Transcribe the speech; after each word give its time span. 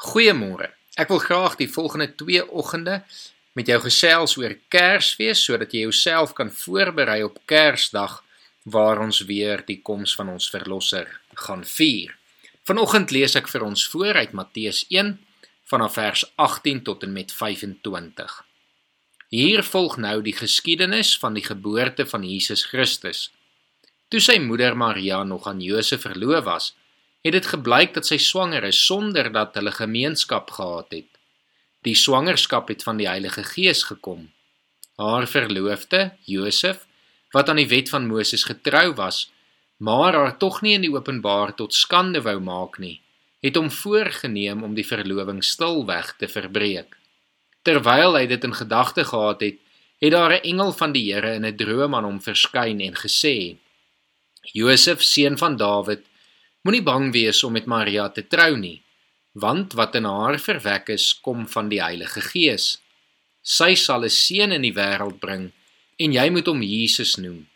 Goeiemôre. 0.00 0.70
Ek 0.96 1.10
wil 1.12 1.18
graag 1.20 1.58
die 1.60 1.68
volgende 1.68 2.06
2 2.16 2.46
oggende 2.56 3.02
met 3.52 3.68
jou 3.68 3.76
gesels 3.84 4.32
oor 4.40 4.54
Kersfees 4.72 5.42
sodat 5.44 5.74
jy 5.76 5.82
jouself 5.84 6.32
kan 6.38 6.48
voorberei 6.48 7.18
op 7.26 7.36
Kersdag 7.44 8.22
waar 8.64 9.02
ons 9.04 9.20
weer 9.28 9.60
die 9.66 9.82
koms 9.84 10.14
van 10.16 10.32
ons 10.32 10.48
verlosser 10.48 11.10
gaan 11.44 11.66
vier. 11.68 12.16
Vanoggend 12.64 13.12
lees 13.12 13.36
ek 13.36 13.52
vir 13.52 13.66
ons 13.66 13.84
voor 13.92 14.22
uit 14.22 14.32
Matteus 14.32 14.86
1 14.88 15.18
vanaf 15.68 15.98
vers 16.00 16.24
18 16.48 16.80
tot 16.88 17.04
en 17.04 17.12
met 17.12 17.36
25. 17.36 18.40
Hier 19.28 19.62
volg 19.62 20.00
nou 20.00 20.16
die 20.24 20.36
geskiedenis 20.40 21.12
van 21.20 21.36
die 21.36 21.44
geboorte 21.44 22.08
van 22.08 22.24
Jesus 22.24 22.64
Christus. 22.72 23.28
Toe 24.08 24.24
sy 24.24 24.40
moeder 24.40 24.72
Maria 24.76 25.20
nog 25.28 25.44
aan 25.46 25.60
Josef 25.60 26.08
verloof 26.08 26.48
was, 26.48 26.72
het 27.20 27.32
dit 27.32 27.46
gebleik 27.46 27.94
dat 27.94 28.06
sy 28.06 28.16
swanger 28.16 28.64
is 28.64 28.80
sonder 28.86 29.32
dat 29.32 29.54
hulle 29.54 29.72
gemeenskap 29.72 30.50
gehad 30.50 30.90
het. 30.90 31.08
Die 31.84 31.96
swangerskap 31.96 32.68
het 32.68 32.82
van 32.82 33.00
die 33.00 33.08
Heilige 33.08 33.44
Gees 33.44 33.82
gekom. 33.88 34.30
Haar 35.00 35.26
verloofde, 35.28 36.10
Josef, 36.28 36.86
wat 37.32 37.48
aan 37.48 37.60
die 37.60 37.68
wet 37.68 37.88
van 37.88 38.08
Moses 38.08 38.44
getrou 38.44 38.92
was, 38.94 39.30
maar 39.80 40.14
haar 40.14 40.36
tog 40.36 40.60
nie 40.62 40.74
in 40.76 40.84
die 40.84 40.92
openbaar 40.92 41.54
tot 41.56 41.74
skande 41.74 42.20
wou 42.24 42.36
maak 42.40 42.76
nie, 42.82 43.00
het 43.40 43.56
hom 43.56 43.70
voorgenem 43.72 44.64
om 44.66 44.74
die 44.76 44.84
verloving 44.84 45.40
stilweg 45.44 46.12
te 46.20 46.28
verbreek. 46.28 46.98
Terwyl 47.64 48.16
hy 48.16 48.26
dit 48.28 48.44
in 48.44 48.56
gedagte 48.56 49.04
gehad 49.08 49.40
het, 49.44 49.56
het 50.00 50.12
daar 50.12 50.32
'n 50.32 50.44
engel 50.52 50.72
van 50.72 50.92
die 50.92 51.12
Here 51.12 51.34
in 51.34 51.46
'n 51.46 51.56
droom 51.56 51.94
aan 51.94 52.04
hom 52.04 52.20
verskyn 52.20 52.80
en 52.80 52.94
gesê: 52.96 53.56
"Josef, 54.52 55.02
seun 55.02 55.38
van 55.38 55.56
Dawid, 55.56 56.04
Moenie 56.60 56.82
bang 56.84 57.06
wees 57.12 57.38
om 57.46 57.54
met 57.56 57.64
Maria 57.64 58.10
te 58.12 58.26
trou 58.28 58.50
nie, 58.60 58.82
want 59.32 59.72
wat 59.78 59.94
in 59.96 60.04
haar 60.04 60.36
verwek 60.36 60.90
is, 60.92 61.06
kom 61.24 61.46
van 61.48 61.70
die 61.72 61.78
Heilige 61.80 62.20
Gees. 62.20 62.74
Sy 63.40 63.72
sal 63.74 64.04
'n 64.04 64.12
seun 64.12 64.52
in 64.52 64.66
die 64.68 64.76
wêreld 64.76 65.20
bring 65.20 65.52
en 65.96 66.12
jy 66.12 66.26
moet 66.30 66.46
hom 66.46 66.60
Jesus 66.62 67.16
noem, 67.16 67.48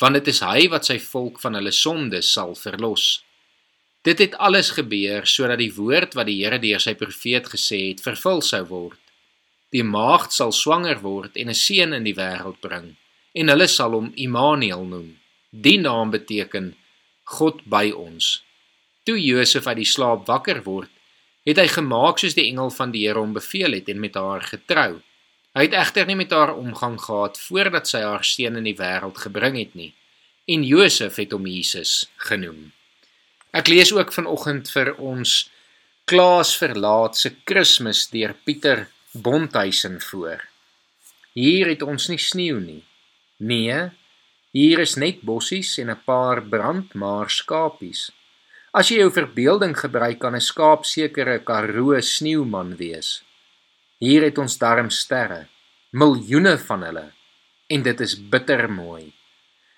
want 0.00 0.14
dit 0.14 0.28
is 0.28 0.40
hy 0.40 0.66
wat 0.68 0.86
sy 0.86 0.98
volk 0.98 1.38
van 1.40 1.54
hulle 1.54 1.70
sondes 1.70 2.32
sal 2.32 2.54
verlos. 2.54 3.22
Dit 4.02 4.18
het 4.18 4.34
alles 4.34 4.70
gebeur 4.70 5.26
sodat 5.26 5.58
die 5.58 5.74
woord 5.74 6.14
wat 6.14 6.26
die 6.26 6.42
Here 6.42 6.58
deur 6.58 6.80
sy 6.80 6.94
profeet 6.94 7.46
gesê 7.46 7.88
het, 7.90 8.02
vervul 8.02 8.42
sou 8.42 8.64
word. 8.66 8.98
Die 9.70 9.84
maagd 9.84 10.32
sal 10.32 10.50
swanger 10.52 10.98
word 10.98 11.36
en 11.36 11.48
'n 11.48 11.54
seun 11.54 11.92
in 11.92 12.02
die 12.02 12.18
wêreld 12.18 12.58
bring 12.60 12.96
en 13.34 13.48
hulle 13.48 13.68
sal 13.68 13.92
hom 13.92 14.12
Immanuel 14.16 14.84
noem. 14.84 15.16
Die 15.52 15.78
naam 15.78 16.10
beteken 16.10 16.74
God 17.24 17.62
by 17.64 17.92
ons. 17.94 18.42
Toe 19.08 19.16
Josef 19.16 19.64
uit 19.64 19.78
die 19.80 19.88
slaap 19.88 20.26
wakker 20.28 20.58
word, 20.66 20.90
het 21.48 21.56
hy 21.56 21.64
gemaak 21.72 22.18
soos 22.20 22.34
die 22.36 22.44
engel 22.50 22.68
van 22.74 22.90
die 22.92 23.06
Here 23.06 23.22
hom 23.22 23.30
beveel 23.32 23.78
het 23.78 23.86
en 23.88 24.02
met 24.02 24.18
haar 24.20 24.42
getrou. 24.44 24.98
Hy 25.56 25.62
het 25.64 25.76
egter 25.80 26.04
nie 26.04 26.16
met 26.18 26.34
haar 26.36 26.52
omgang 26.52 26.98
gehad 27.00 27.38
voordat 27.40 27.88
sy 27.88 28.02
haar 28.04 28.26
seun 28.28 28.58
in 28.60 28.68
die 28.68 28.76
wêreld 28.76 29.16
gebring 29.22 29.56
het 29.56 29.72
nie. 29.72 29.94
En 30.44 30.66
Josef 30.68 31.16
het 31.16 31.32
hom 31.32 31.48
Jesus 31.48 32.10
genoem. 32.28 32.66
Ek 33.56 33.72
lees 33.72 33.94
ook 33.96 34.12
vanoggend 34.12 34.68
vir 34.74 34.92
ons 35.00 35.38
Klaas 36.08 36.52
verlaat 36.60 37.16
se 37.16 37.32
Kersfees 37.48 38.06
deur 38.12 38.36
Pieter 38.44 38.86
Bonthuisen 39.16 40.02
voor. 40.04 40.44
Hier 41.32 41.72
het 41.72 41.80
ons 41.82 42.10
nie 42.12 42.20
sneeu 42.20 42.60
nie. 42.60 42.84
Nee, 43.40 43.80
hier 44.52 44.84
is 44.84 44.96
net 45.00 45.24
bossies 45.24 45.78
en 45.80 45.96
'n 45.96 46.00
paar 46.04 46.44
brandmaar 46.44 47.30
skapies. 47.30 48.10
As 48.72 48.90
jy 48.90 48.98
jou 49.00 49.10
verbeelding 49.12 49.72
gebruik 49.76 50.18
kan 50.20 50.34
'n 50.34 50.40
skaap 50.40 50.84
sekere 50.84 51.38
Karoo 51.38 52.00
sneeuman 52.00 52.76
wees. 52.76 53.22
Hier 53.98 54.22
het 54.22 54.38
ons 54.38 54.58
darm 54.58 54.90
sterre, 54.90 55.48
miljoene 55.90 56.58
van 56.58 56.82
hulle, 56.82 57.12
en 57.66 57.82
dit 57.82 58.00
is 58.00 58.14
bitter 58.14 58.70
mooi. 58.70 59.12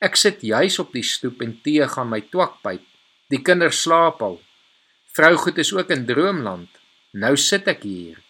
Ek 0.00 0.16
sit 0.16 0.42
juis 0.42 0.78
op 0.78 0.92
die 0.92 1.02
stoep 1.02 1.40
en 1.40 1.60
tee 1.62 1.86
gaan 1.88 2.10
my 2.10 2.20
twakpyp. 2.20 2.82
Die 3.30 3.42
kinders 3.42 3.80
slaap 3.82 4.22
al. 4.22 4.40
Vrougoed 5.16 5.58
is 5.58 5.72
ook 5.72 5.90
in 5.90 6.06
droomland. 6.06 6.68
Nou 7.12 7.36
sit 7.36 7.68
ek 7.68 7.82
hier 7.82 8.20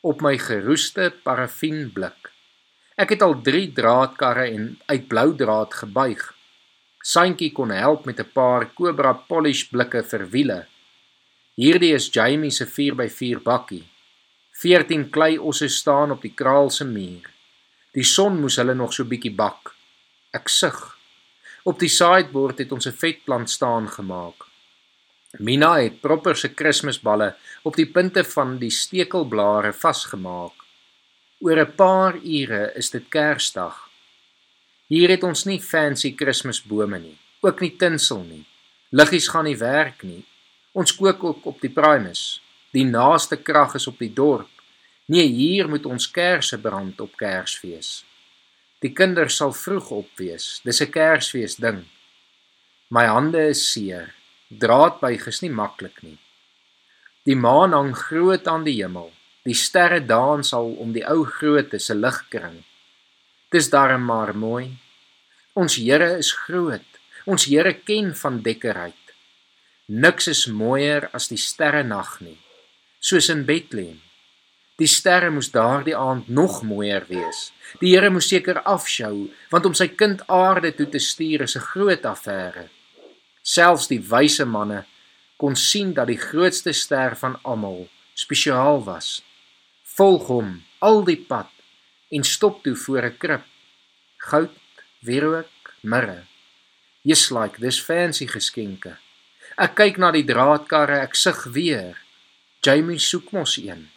op 0.00 0.22
my 0.22 0.38
geroeste 0.38 1.12
parafienblik. 1.22 2.30
Ek 2.96 3.10
het 3.10 3.22
al 3.22 3.34
3 3.42 3.72
draadkarre 3.74 4.46
en 4.54 4.78
uit 4.86 5.08
blou 5.08 5.34
draad 5.36 5.74
gebuig. 5.74 6.37
Santjie 7.08 7.54
kon 7.56 7.70
help 7.72 8.04
met 8.04 8.20
'n 8.20 8.32
paar 8.36 8.62
Cobra 8.76 9.12
polish 9.28 9.62
blikke 9.72 10.02
vir 10.10 10.24
wiele. 10.34 10.66
Hierdie 11.56 11.94
is 11.94 12.10
Jamie 12.14 12.50
se 12.50 12.66
4x4 12.66 13.38
bakkie. 13.42 13.84
14 14.52 15.10
klei 15.10 15.38
osse 15.38 15.68
staan 15.68 16.10
op 16.10 16.20
die 16.22 16.34
kraal 16.34 16.70
se 16.70 16.84
muur. 16.84 17.24
Die 17.94 18.04
son 18.04 18.40
moes 18.40 18.56
hulle 18.56 18.74
nog 18.74 18.92
so 18.92 19.04
bietjie 19.04 19.34
bak. 19.34 19.74
Ek 20.34 20.48
sug. 20.48 20.98
Op 21.64 21.78
die 21.78 21.88
sideboard 21.88 22.58
het 22.58 22.72
ons 22.72 22.86
'n 22.86 22.98
vetplant 23.02 23.50
staan 23.50 23.88
gemaak. 23.88 24.44
Mina 25.38 25.80
het 25.80 26.00
proper 26.00 26.36
se 26.36 26.48
Kersballe 26.48 27.36
op 27.62 27.76
die 27.76 27.86
punte 27.86 28.24
van 28.24 28.58
die 28.58 28.70
stekelblare 28.70 29.72
vasgemaak. 29.72 30.56
Oor 31.40 31.58
'n 31.58 31.74
paar 31.76 32.14
ure 32.16 32.72
is 32.76 32.90
dit 32.90 33.08
Kersdag. 33.08 33.87
Hier 34.88 35.10
het 35.12 35.24
ons 35.24 35.44
nie 35.44 35.60
fancy 35.60 36.14
Kersbome 36.16 36.98
nie, 36.98 37.16
ook 37.44 37.60
nie 37.60 37.74
tinsel 37.76 38.22
nie. 38.24 38.44
Liggies 38.90 39.28
gaan 39.28 39.44
nie 39.44 39.58
werk 39.60 40.02
nie. 40.02 40.22
Ons 40.72 40.94
kook 40.96 41.24
ook 41.24 41.46
op 41.46 41.60
die 41.60 41.72
primus. 41.72 42.40
Die 42.72 42.84
naaste 42.88 43.36
krag 43.36 43.74
is 43.76 43.86
op 43.90 43.98
die 44.00 44.12
dorp. 44.12 44.48
Nee, 45.08 45.26
hier 45.28 45.68
moet 45.68 45.84
ons 45.88 46.08
kersse 46.10 46.58
brand 46.60 47.00
op 47.00 47.16
Kersfees. 47.20 48.04
Die 48.80 48.92
kinders 48.94 49.36
sal 49.40 49.52
vroeg 49.52 49.90
op 49.90 50.08
wees. 50.16 50.60
Dis 50.64 50.80
'n 50.80 50.90
Kersfees 50.90 51.56
ding. 51.56 51.84
My 52.88 53.04
hande 53.06 53.48
is 53.48 53.72
seer. 53.72 54.14
Draadbuig 54.48 55.26
is 55.26 55.42
nie 55.42 55.50
maklik 55.50 56.02
nie. 56.02 56.18
Die 57.24 57.36
maan 57.36 57.72
hang 57.72 57.92
groot 57.96 58.46
aan 58.48 58.64
die 58.64 58.80
hemel. 58.80 59.12
Die 59.44 59.54
sterre 59.54 60.00
dans 60.00 60.52
al 60.52 60.70
om 60.80 60.92
die 60.92 61.04
ou 61.04 61.24
groote 61.24 61.78
se 61.78 61.94
ligkring. 61.94 62.64
Dis 63.50 63.70
darm 63.72 64.04
maar 64.04 64.34
mooi. 64.36 64.76
Ons 65.56 65.78
Here 65.80 66.18
is 66.18 66.32
groot. 66.44 66.84
Ons 67.24 67.46
Here 67.48 67.72
ken 67.72 68.10
van 68.16 68.42
dekkerheid. 68.44 69.14
Niks 69.88 70.28
is 70.28 70.42
mooier 70.52 71.06
as 71.16 71.30
die 71.32 71.40
sterre 71.40 71.80
nag 71.82 72.18
nie. 72.20 72.36
Soos 73.00 73.30
in 73.32 73.46
Bethlehem. 73.48 74.02
Die 74.76 74.86
sterre 74.86 75.30
moes 75.32 75.48
daardie 75.54 75.96
aand 75.96 76.28
nog 76.28 76.60
mooier 76.62 77.08
wees. 77.08 77.48
Die 77.80 77.94
Here 77.94 78.12
moes 78.12 78.28
seker 78.28 78.60
afskou, 78.68 79.30
want 79.48 79.64
om 79.64 79.74
sy 79.74 79.88
kind 79.96 80.20
aarde 80.28 80.74
toe 80.76 80.90
te 80.92 81.00
stuur 81.00 81.48
is 81.48 81.56
'n 81.56 81.68
groot 81.72 82.04
affære. 82.04 82.68
Selfs 83.42 83.88
die 83.88 84.02
wyse 84.12 84.44
manne 84.44 84.84
kon 85.38 85.56
sien 85.56 85.94
dat 85.94 86.06
die 86.06 86.20
grootste 86.20 86.72
ster 86.72 87.16
van 87.16 87.38
almal 87.42 87.88
spesiaal 88.14 88.84
was. 88.84 89.22
Volg 89.96 90.26
hom 90.26 90.64
al 90.80 91.04
die 91.04 91.24
pad 91.28 91.48
en 92.08 92.24
stop 92.24 92.62
toe 92.62 92.76
voor 92.76 93.02
'n 93.02 93.16
krib. 93.18 93.44
Goud, 94.16 94.50
wierook, 95.00 95.74
mirre. 95.80 96.24
Just 97.02 97.30
like 97.30 97.60
this 97.60 97.82
fancy 97.82 98.26
geskenke. 98.26 98.96
Ek 99.56 99.74
kyk 99.74 99.96
na 99.96 100.10
die 100.10 100.24
draadkarre, 100.24 101.00
ek 101.00 101.14
sug 101.14 101.44
weer. 101.44 101.96
Jamie 102.60 102.98
soek 102.98 103.32
mos 103.32 103.56
een. 103.56 103.88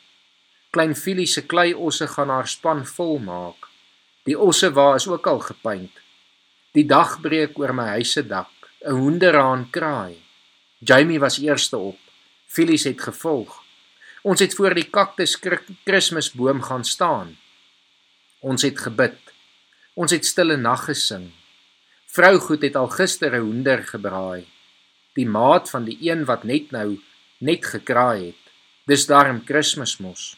Klein 0.71 0.95
Filie 0.95 1.27
se 1.27 1.41
klei 1.41 1.73
osse 1.73 2.07
gaan 2.07 2.29
haar 2.29 2.47
span 2.47 2.85
vol 2.85 3.19
maak. 3.19 3.67
Die 4.23 4.37
osse 4.39 4.71
wa 4.71 4.95
is 4.95 5.07
ook 5.07 5.27
al 5.27 5.39
gepaint. 5.39 5.91
Die 6.71 6.85
dag 6.85 7.19
breek 7.21 7.59
oor 7.59 7.73
my 7.73 7.87
huis 7.97 8.11
se 8.11 8.23
dak. 8.27 8.51
'n 8.85 8.95
Hoenderhaan 8.97 9.69
kraai. 9.69 10.15
Jamie 10.79 11.19
was 11.19 11.37
eerste 11.37 11.77
op. 11.77 11.99
Filie 12.47 12.79
het 12.83 13.01
gevolg. 13.01 13.63
Ons 14.23 14.39
het 14.39 14.55
voor 14.55 14.73
die 14.73 14.89
kaktus 14.89 15.39
Kersboom 15.83 16.61
gaan 16.61 16.85
staan. 16.85 17.37
Ons 18.41 18.63
het 18.65 18.79
gebid. 18.81 19.17
Ons 19.93 20.15
het 20.15 20.25
stille 20.25 20.55
nag 20.57 20.87
gesing. 20.87 21.27
Vrou 22.09 22.39
Goed 22.41 22.63
het 22.65 22.75
al 22.75 22.89
gister 22.89 23.35
'n 23.35 23.45
hoender 23.45 23.83
gebraai. 23.83 24.47
Die 25.13 25.27
maat 25.27 25.69
van 25.69 25.85
die 25.85 25.97
een 26.01 26.25
wat 26.25 26.43
net 26.43 26.71
nou 26.71 26.99
net 27.37 27.65
gekraai 27.65 28.25
het. 28.25 28.43
Dis 28.85 29.05
daarom 29.05 29.43
Kersmos. 29.43 30.37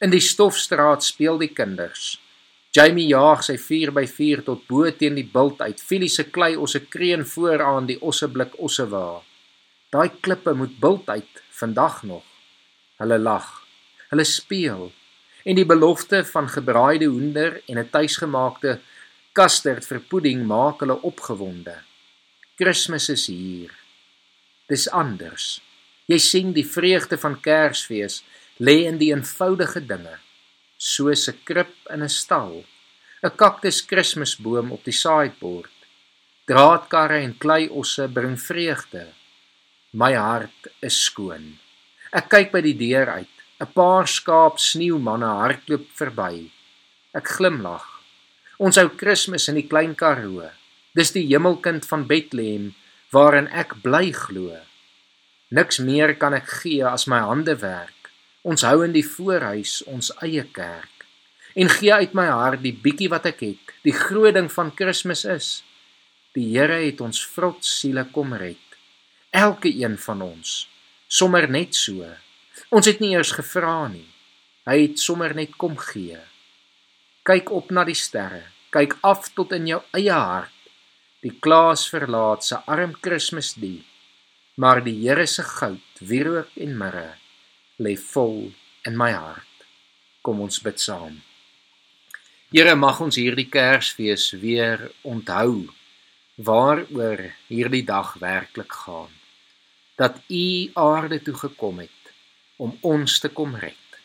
In 0.00 0.10
die 0.10 0.20
stofstraat 0.20 1.04
speel 1.04 1.38
die 1.38 1.52
kinders. 1.52 2.20
Jamie 2.70 3.06
jaag 3.06 3.42
sy 3.42 3.56
4x4 3.56 4.44
tot 4.44 4.66
bo 4.66 4.90
teen 4.90 5.14
die 5.14 5.30
bult 5.32 5.60
uit. 5.60 5.80
Filie 5.80 6.08
se 6.08 6.24
klei 6.24 6.56
ons 6.56 6.76
'n 6.76 6.88
kreun 6.88 7.26
vooraan 7.26 7.86
die 7.86 8.00
osseblik 8.00 8.52
ossewa. 8.58 9.22
Daai 9.90 10.10
klippe 10.20 10.52
moet 10.54 10.78
bult 10.78 11.08
uit 11.08 11.42
vandag 11.50 12.02
nog. 12.02 12.24
Hulle 12.96 13.18
lag. 13.18 13.64
Hulle 14.10 14.24
speel 14.24 14.92
en 15.44 15.56
die 15.56 15.66
belofte 15.66 16.24
van 16.24 16.48
gebraaide 16.48 17.06
hoender 17.06 17.62
en 17.66 17.78
'n 17.78 17.90
tuisgemaakte 17.90 18.80
kasterd 19.32 19.86
vir 19.86 20.00
pudding 20.00 20.46
maak 20.46 20.80
hulle 20.80 20.98
opgewonde. 21.02 21.76
Kersfees 22.58 23.08
is 23.08 23.26
hier. 23.26 23.70
Dis 24.68 24.88
anders. 24.88 25.60
Jy 26.06 26.18
sien 26.18 26.52
die 26.52 26.66
vreugde 26.66 27.18
van 27.18 27.40
Kersfees 27.40 28.22
lê 28.58 28.84
in 28.86 28.98
die 28.98 29.12
eenvoudige 29.14 29.80
dinge, 29.80 30.18
soos 30.76 31.28
'n 31.28 31.38
krib 31.44 31.74
in 31.94 32.02
'n 32.02 32.08
stal, 32.08 32.64
'n 33.22 33.36
kaktus 33.36 33.84
Kersboom 33.86 34.72
op 34.72 34.84
die 34.84 34.92
sideboard. 34.92 35.76
Draadkarre 36.46 37.18
en 37.22 37.38
kleiosse 37.38 38.08
bring 38.08 38.40
vreugde. 38.40 39.06
My 39.92 40.14
hart 40.14 40.66
is 40.82 41.04
skoon. 41.04 41.58
Ek 42.12 42.28
kyk 42.28 42.52
by 42.52 42.60
die 42.60 42.76
deur 42.76 43.06
uit. 43.06 43.39
'n 43.60 43.68
Paar 43.76 44.06
skaap 44.08 44.56
sneeumanne 44.58 45.28
hardloop 45.40 45.86
verby. 45.98 46.50
Ek 47.12 47.26
glimlag. 47.36 47.84
Ons 48.56 48.78
ou 48.80 48.88
Kersfees 49.00 49.48
in 49.52 49.58
die 49.60 49.68
klein 49.68 49.92
Karoo. 49.94 50.48
Dis 50.96 51.12
die 51.12 51.26
hemelkind 51.28 51.84
van 51.90 52.06
Bethlehem 52.08 52.70
waarin 53.12 53.48
ek 53.52 53.74
bly 53.82 54.12
glo. 54.16 54.56
Niks 55.50 55.78
meer 55.78 56.14
kan 56.16 56.34
ek 56.34 56.48
gee 56.62 56.86
as 56.86 57.04
my 57.06 57.18
hande 57.20 57.56
werk. 57.60 58.08
Ons 58.42 58.64
hou 58.64 58.80
in 58.86 58.94
die 58.96 59.04
voorhuis 59.04 59.82
ons 59.84 60.08
eie 60.24 60.46
kerk. 60.56 61.04
En 61.54 61.68
gee 61.68 61.92
uit 61.92 62.14
my 62.16 62.30
hart 62.30 62.62
die 62.64 62.72
bietjie 62.72 63.10
wat 63.12 63.28
ek 63.28 63.44
het. 63.44 63.74
Die 63.84 63.96
groot 63.96 64.38
ding 64.38 64.48
van 64.48 64.72
Kersfees 64.72 65.26
is 65.28 65.50
die 66.32 66.46
Here 66.54 66.78
het 66.86 67.00
ons 67.02 67.20
vrot 67.26 67.60
siele 67.66 68.06
kom 68.14 68.32
red. 68.32 68.62
Elke 69.34 69.68
een 69.68 69.98
van 69.98 70.22
ons 70.22 70.64
sommer 71.10 71.50
net 71.50 71.74
so. 71.74 72.06
Ons 72.70 72.86
het 72.86 73.00
nie 73.02 73.12
eers 73.16 73.32
gevra 73.34 73.88
nie. 73.88 74.06
Hy 74.66 74.76
het 74.82 74.98
sommer 75.02 75.34
net 75.34 75.56
kom 75.58 75.76
gee. 75.78 76.18
Kyk 77.26 77.50
op 77.50 77.70
na 77.74 77.84
die 77.84 77.98
sterre. 77.98 78.44
Kyk 78.70 78.96
af 79.02 79.32
tot 79.34 79.52
in 79.52 79.66
jou 79.66 79.80
eie 79.96 80.14
hart. 80.14 80.54
Die 81.20 81.34
klaas 81.42 81.88
verlaat 81.90 82.46
se 82.46 82.62
arm 82.70 82.94
Kersfees 83.02 83.56
die 83.58 83.80
maar 84.60 84.82
die 84.84 84.96
Here 85.00 85.26
se 85.26 85.42
goud, 85.42 86.00
wierook 86.00 86.52
en 86.60 86.76
mirre 86.76 87.14
lê 87.80 87.94
vol 87.96 88.50
in 88.84 88.96
my 89.00 89.12
hart. 89.14 89.64
Kom 90.20 90.42
ons 90.44 90.60
bid 90.60 90.80
saam. 90.82 91.14
Here, 92.52 92.74
mag 92.76 93.00
ons 93.00 93.16
hierdie 93.16 93.48
Kersfees 93.48 94.26
weer 94.42 94.90
onthou 95.06 95.70
waaroor 96.36 97.22
hierdie 97.48 97.86
dag 97.88 98.12
werklik 98.20 98.76
gaan. 98.82 99.14
Dat 99.96 100.20
U 100.28 100.44
aarde 100.74 101.20
toe 101.24 101.36
gekom 101.46 101.80
het 101.84 101.99
om 102.60 102.76
ons 102.84 103.18
te 103.22 103.30
kom 103.32 103.56
red. 103.56 104.00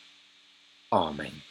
Amen. 0.96 1.42